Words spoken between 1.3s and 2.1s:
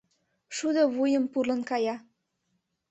пурлын кая;